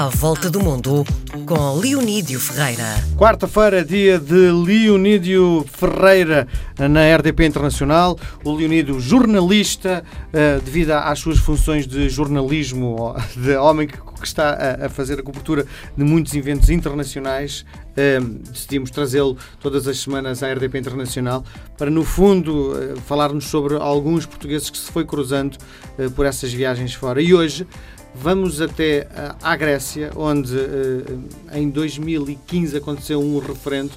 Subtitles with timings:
[0.00, 1.04] À Volta do Mundo,
[1.44, 2.86] com Leonídio Ferreira.
[3.18, 8.18] Quarta-feira, dia de Leonídio Ferreira na RDP Internacional.
[8.42, 10.02] O Leonídio, jornalista,
[10.32, 15.66] eh, devido às suas funções de jornalismo, de homem que está a fazer a cobertura
[15.94, 21.44] de muitos eventos internacionais, eh, decidimos trazê-lo todas as semanas à RDP Internacional
[21.76, 25.58] para, no fundo, eh, falar-nos sobre alguns portugueses que se foi cruzando
[26.16, 27.20] por essas viagens fora.
[27.20, 27.66] E hoje
[28.14, 33.92] Vamos até uh, à Grécia, onde uh, em 2015 aconteceu um referendo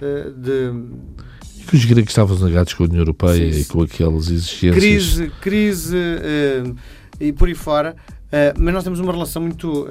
[0.00, 1.66] uh, de.
[1.66, 4.74] Que os gregos estavam zangados com a União Europeia sim, e com aquelas exigências.
[4.74, 5.96] Crise, crise
[7.20, 7.94] e por aí fora.
[8.58, 9.86] Mas nós temos uma relação muito,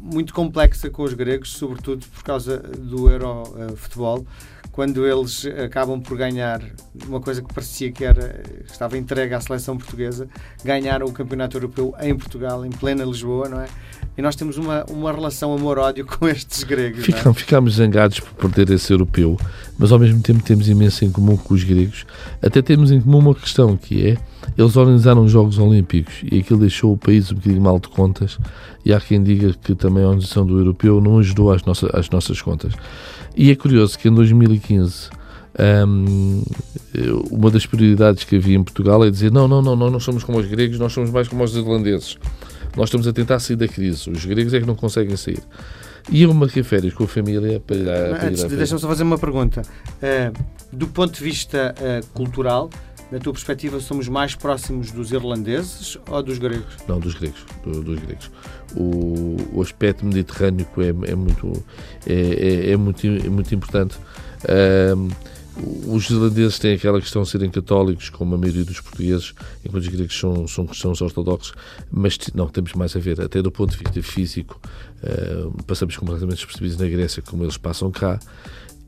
[0.00, 4.26] muito complexa com os gregos, sobretudo por causa do Eurofutebol
[4.72, 6.62] quando eles acabam por ganhar
[7.06, 10.26] uma coisa que parecia que era, estava entregue à seleção portuguesa,
[10.64, 13.68] ganharam o Campeonato Europeu em Portugal, em plena Lisboa, não é?
[14.16, 17.04] E nós temos uma, uma relação amor-ódio com estes gregos.
[17.04, 17.70] Ficam, é?
[17.70, 19.38] Zangados por perder esse europeu,
[19.78, 22.06] mas ao mesmo tempo temos imenso em comum com os gregos.
[22.40, 24.18] Até temos em comum uma questão que é
[24.56, 28.38] eles organizaram os Jogos Olímpicos e aquilo deixou o país um bocadinho mal de contas.
[28.84, 32.10] E há quem diga que também a organização do europeu não ajudou às, nossas às
[32.10, 32.72] nossas contas.
[33.36, 35.10] E é curioso que em 2015
[35.86, 36.42] um,
[37.30, 40.24] uma das prioridades que havia em Portugal é dizer não, não, não, nós não somos
[40.24, 42.18] como os gregos, nós somos mais como os irlandeses.
[42.76, 44.08] Nós estamos a tentar sair da crise.
[44.08, 45.42] Os gregos é que não conseguem sair.
[46.10, 49.62] E eu marquei férias com a família para ir, Deixa-me só fazer uma pergunta.
[49.62, 50.32] Uh,
[50.72, 52.70] do ponto de vista uh, cultural,
[53.12, 56.74] na tua perspectiva, somos mais próximos dos irlandeses ou dos gregos?
[56.88, 57.44] Não, dos gregos.
[57.62, 58.30] Do, dos gregos.
[58.74, 61.64] O, o aspecto mediterrâneo é, é muito,
[62.06, 63.98] é, é, é, muito, é muito importante.
[64.96, 65.10] Um,
[65.94, 69.88] os irlandeses têm aquela questão de serem católicos, como a maioria dos portugueses, enquanto os
[69.88, 71.52] gregos são, são cristãos ortodoxos,
[71.90, 73.20] mas não, temos mais a ver.
[73.20, 74.58] Até do ponto de vista físico,
[75.02, 78.18] uh, passamos completamente despercebidos na Grécia, como eles passam cá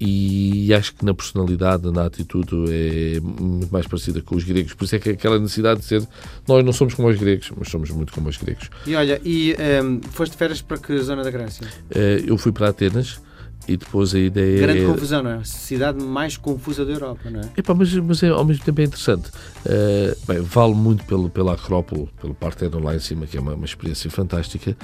[0.00, 4.74] e acho que na personalidade, na atitude, é muito mais parecida com os gregos.
[4.74, 6.06] Por isso é que aquela necessidade de ser
[6.46, 8.70] nós não somos como os gregos, mas somos muito como os gregos.
[8.86, 11.66] E olha, e um, ehm, foste de férias para que zona da Grécia?
[11.90, 13.20] Uh, eu fui para Atenas.
[13.66, 14.86] E depois a ideia Grande é...
[14.86, 15.34] confusão, não é?
[15.36, 17.44] A cidade mais confusa da Europa, não é?
[17.56, 19.30] Epá, mas, mas é, ao mesmo tempo é interessante.
[19.64, 23.54] Uh, bem, vale muito pelo, pela Acrópole, pelo Parthenon lá em cima, que é uma,
[23.54, 24.76] uma experiência fantástica.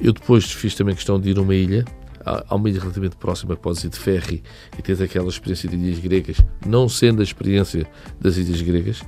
[0.00, 1.84] Eu depois fiz também questão de ir a uma ilha,
[2.24, 4.42] há uma ilha relativamente próxima que podes ir de ferry
[4.78, 7.86] e tens aquela experiência de ilhas gregas, não sendo a experiência
[8.20, 9.02] das ilhas gregas,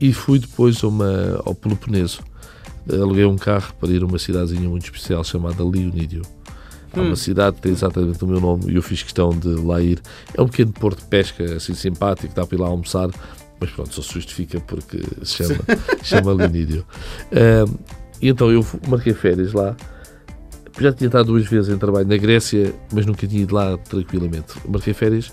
[0.00, 2.22] e fui depois uma, ao Peloponeso.
[2.90, 6.22] Aluguei um carro para ir a uma cidadezinha muito especial chamada Leonídio.
[6.92, 7.16] Há uma hum.
[7.16, 10.00] cidade que tem exatamente o meu nome e eu fiz questão de lá ir.
[10.34, 13.08] É um pequeno porto de pesca, assim simpático, dá para ir lá almoçar,
[13.58, 15.58] mas pronto, só se justifica porque se chama,
[16.02, 16.84] chama Leonídio.
[17.32, 17.74] Um,
[18.20, 19.74] e então eu marquei férias lá
[20.78, 24.54] já tinha estado duas vezes em trabalho na Grécia, mas nunca tinha ido lá tranquilamente.
[24.68, 25.32] Marquei férias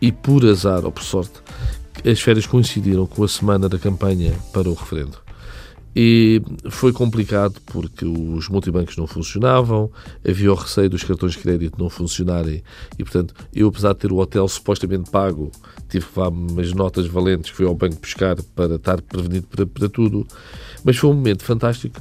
[0.00, 1.40] e, por azar ou por sorte,
[2.04, 5.18] as férias coincidiram com a semana da campanha para o referendo.
[5.94, 9.90] E foi complicado porque os multibancos não funcionavam,
[10.26, 12.62] havia o receio dos cartões de crédito não funcionarem
[12.96, 15.50] e, portanto, eu, apesar de ter o hotel supostamente pago,
[15.88, 19.66] tive que levar umas notas valentes que fui ao banco buscar para estar prevenido para,
[19.66, 20.26] para tudo.
[20.84, 22.00] Mas foi um momento fantástico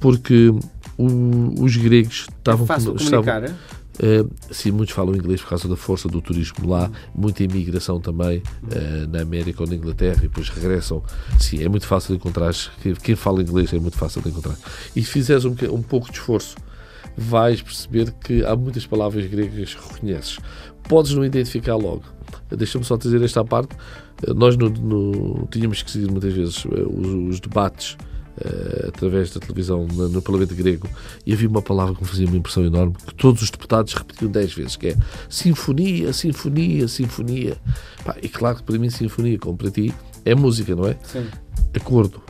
[0.00, 0.50] porque
[0.98, 2.64] o, os gregos estavam...
[2.64, 3.56] É fácil comunicar, estavam,
[3.96, 8.42] Uh, sim, muitos falam inglês por causa da força do turismo lá, muita imigração também
[8.64, 11.02] uh, na América ou na Inglaterra e depois regressam.
[11.40, 12.52] Sim, é muito fácil de encontrar.
[13.02, 14.56] Quem fala inglês é muito fácil de encontrar.
[14.94, 16.56] E se fizeres um, um pouco de esforço,
[17.16, 20.38] vais perceber que há muitas palavras gregas que reconheces.
[20.86, 22.04] Podes não identificar logo.
[22.50, 23.74] Deixa-me só dizer esta parte.
[24.26, 27.96] Eh, nós no, no, tínhamos que seguir muitas vezes os, os debates
[28.36, 30.86] Uh, através da televisão no, no, Parlamento grego
[31.24, 34.30] e havia uma palavra que me fazia uma impressão enorme que todos os deputados repetiam
[34.30, 37.56] dez vezes que é sinfonia, sinfonia, sinfonia
[38.04, 39.90] Pá, e claro que para mim sinfonia como para ti
[40.22, 40.98] é música, não é?
[41.02, 41.26] Sim.
[41.74, 42.20] Acordo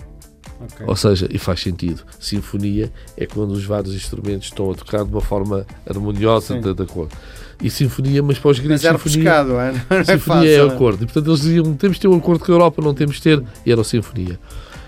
[0.61, 0.87] okay.
[0.87, 5.11] ou seja, e faz sentido sinfonia é quando os vários instrumentos estão a tocar de
[5.11, 7.16] uma forma harmoniosa de, de acordo
[7.60, 9.72] e sinfonia, mas para os gregos sinfonia, pescado, é?
[9.91, 12.16] Não é sinfonia fácil, é, é acordo e portanto eles diziam temos de ter um
[12.16, 14.39] acordo com a Europa, não temos de ter e era a sinfonia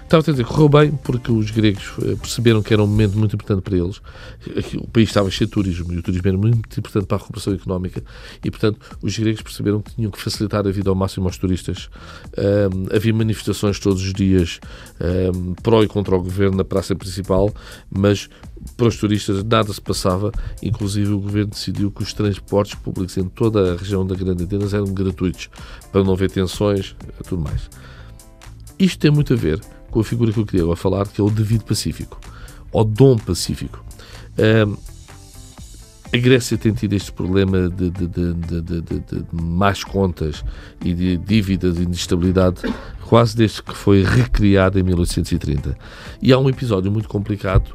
[0.08, 3.37] Estava a dizer, correu bem porque os gregos eh, perceberam que era um momento muito
[3.37, 4.00] importante para eles.
[4.78, 7.52] O país estava cheio de turismo e o turismo era muito importante para a recuperação
[7.52, 8.02] económica
[8.43, 11.90] e, portanto, os gregos perceberam que tinham que facilitar a vida ao máximo aos turistas.
[12.38, 14.60] Um, havia manifestações todos os dias
[15.34, 17.52] um, pró e contra o governo na praça principal,
[17.90, 18.31] mas
[18.78, 20.32] para os turistas nada se passava.
[20.62, 24.72] Inclusive, o governo decidiu que os transportes públicos em toda a região da Grande Atenas
[24.72, 25.50] eram gratuitos
[25.93, 27.69] para não haver tensões e tudo mais.
[28.78, 29.60] Isto tem muito a ver
[29.90, 32.20] com a figura que eu queria agora falar, que é o devido pacífico,
[32.73, 33.85] ou dom pacífico.
[36.12, 40.44] a Grécia tem tido este problema de, de, de, de, de más contas
[40.85, 42.62] e de dívidas e de instabilidade
[43.08, 45.76] quase desde que foi recriada em 1830.
[46.20, 47.75] E há um episódio muito complicado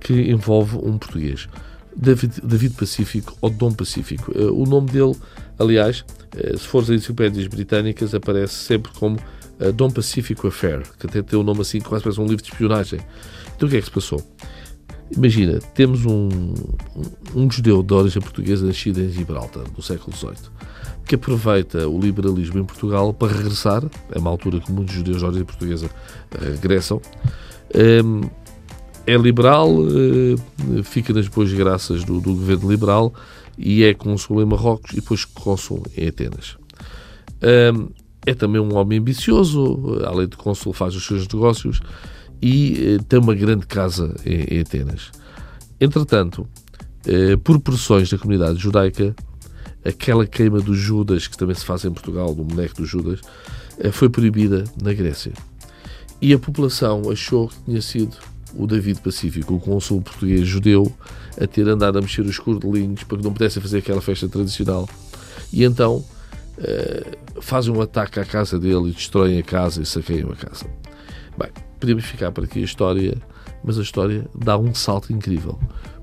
[0.00, 1.48] que envolve um português,
[1.96, 4.32] David, David Pacífico ou Dom Pacífico.
[4.32, 5.16] Eh, o nome dele,
[5.58, 6.04] aliás,
[6.36, 9.18] eh, se fores a enciclopédias britânicas, aparece sempre como
[9.60, 12.50] eh, Dom Pacífico Affair, que até tem um nome assim, quase parece um livro de
[12.50, 13.00] espionagem.
[13.56, 14.22] Então o que é que se passou?
[15.10, 16.28] Imagina, temos um,
[17.34, 20.50] um judeu de origem portuguesa nascido em Gibraltar, no século XVIII,
[21.06, 23.82] que aproveita o liberalismo em Portugal para regressar,
[24.12, 25.90] é uma altura que muitos judeus de origem portuguesa
[26.38, 27.00] regressam,
[27.72, 28.20] ehm,
[29.06, 33.14] é liberal, eh, fica nas boas graças do, do governo liberal
[33.56, 36.58] e é cônsul em Marrocos e depois cônsul em Atenas.
[37.40, 37.88] Ehm,
[38.28, 41.80] é também um homem ambicioso, além de cônsul faz os seus negócios,
[42.42, 45.10] e eh, tem uma grande casa em, Atenas.
[45.80, 46.46] Entretanto,
[47.06, 49.16] eh, por pressões da comunidade judaica,
[49.82, 53.20] aquela queima dos Judas, que também se faz em Portugal, do boneco dos Judas,
[53.78, 55.32] eh, foi proibida na Grécia.
[56.20, 58.14] E a população achou que tinha sido
[58.54, 60.92] o David Pacífico, o consul português judeu,
[61.40, 64.86] a ter andado a mexer os cordelinhos para que não pudessem fazer aquela festa tradicional.
[65.50, 66.04] E então
[67.40, 70.66] fazem um ataque à casa dele e destroem a casa e saqueiam a casa.
[71.38, 73.16] Bem, podemos ficar por aqui a história,
[73.62, 75.58] mas a história dá um salto incrível.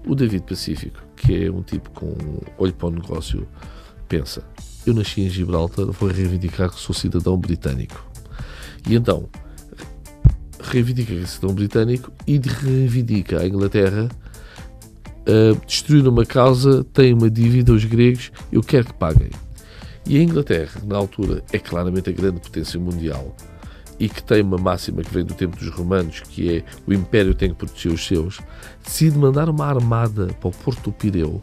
[0.07, 2.15] O David Pacífico, que é um tipo com
[2.57, 3.47] olho para o negócio,
[4.07, 4.43] pensa:
[4.85, 8.05] eu nasci em Gibraltar, vou reivindicar que sou cidadão britânico.
[8.87, 9.27] E então
[10.61, 14.09] reivindica que é cidadão britânico e reivindica a Inglaterra
[15.25, 19.29] uh, destruir uma causa, tem uma dívida aos gregos, eu quero que paguem.
[20.07, 23.35] E a Inglaterra, na altura, é claramente a grande potência mundial
[23.99, 27.33] e que tem uma máxima que vem do tempo dos romanos, que é o império
[27.33, 28.39] tem que proteger os seus,
[28.83, 31.41] decide mandar uma armada para o Porto do Pireu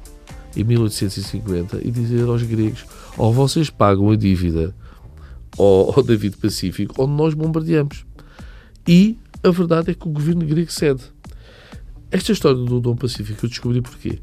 [0.55, 2.85] em 1850 e dizer aos gregos:
[3.17, 4.75] ou vocês pagam a dívida
[5.59, 8.05] ao, ao David Pacífico, ou nós bombardeamos.
[8.87, 11.03] E a verdade é que o governo grego cede.
[12.11, 14.19] Esta história do Dom Pacífico eu descobri porquê.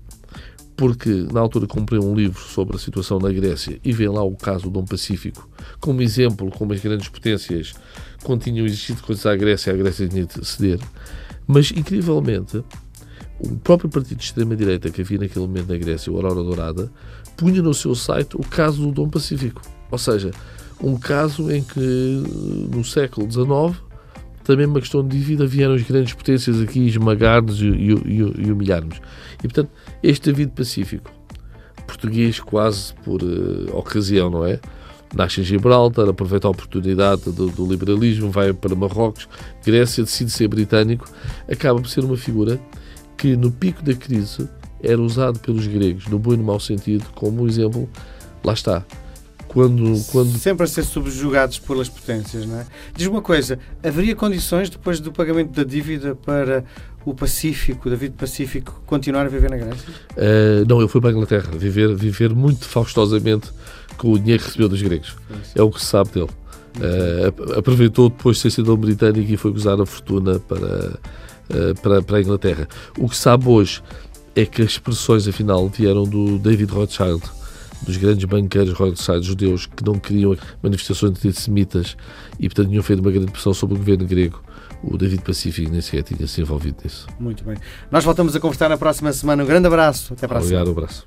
[0.80, 4.34] Porque na altura comprei um livro sobre a situação na Grécia e vê lá o
[4.38, 7.74] caso do Dom Pacífico como exemplo, como as grandes potências
[8.24, 10.80] quando tinham existido coisas à Grécia, a Grécia tinha de ceder.
[11.46, 12.64] Mas, incrivelmente,
[13.42, 16.90] o próprio partido de extrema-direita que havia naquele momento na Grécia, o Aurora Dourada,
[17.36, 19.62] punha no seu site o caso do Dom Pacífico.
[19.92, 20.32] Ou seja,
[20.82, 22.24] um caso em que,
[22.74, 23.78] no século XIX,
[24.50, 28.52] também uma questão de dívida, vieram as grandes potências aqui esmagar-nos e, e, e, e
[28.52, 29.00] humilhar-nos.
[29.38, 29.70] E, portanto,
[30.02, 31.12] este David Pacífico,
[31.86, 34.60] português quase por uh, ocasião, não é?
[35.16, 39.30] nasce em Gibraltar, aproveita a oportunidade do, do, liberalismo, vai para Marrocos,
[39.64, 41.08] Grécia, decide ser britânico,
[41.48, 42.60] acaba por ser uma figura
[43.16, 44.50] que no pico da crise
[44.82, 47.88] era usado pelos gregos, no bom e no mau sentido, como um exemplo,
[48.44, 48.84] lá está.
[49.50, 50.38] Quando, quando...
[50.38, 52.68] Sempre a ser subjugados pelas potências, não é?
[52.96, 56.64] Diz uma coisa, haveria condições depois do pagamento da dívida para
[57.04, 59.90] o Pacífico, David Pacífico, continuar a viver na Grécia?
[60.12, 63.50] Uh, não, ele foi para a Inglaterra, viver, viver muito faustosamente
[63.98, 65.16] com o dinheiro que recebeu dos gregos.
[65.56, 66.30] É o que se sabe dele.
[66.78, 71.00] Uh, aproveitou depois de ser cidadão britânico e foi gozar a fortuna para,
[71.50, 72.68] uh, para, para a Inglaterra.
[73.00, 73.82] O que se sabe hoje
[74.36, 77.24] é que as expressões, afinal, vieram do David Rothschild,
[77.82, 81.96] dos grandes banqueiros Rothschild judeus que não queriam manifestações antissemitas
[82.40, 84.42] e, portanto, tinham feito uma grande pressão sobre o governo grego.
[84.82, 87.08] O David Pacífico nem sequer tinha se envolvido nisso.
[87.20, 87.58] Muito bem.
[87.92, 89.44] Nós voltamos a conversar na próxima semana.
[89.44, 90.14] Um grande abraço.
[90.14, 91.06] Até para a Obrigado, um abraço.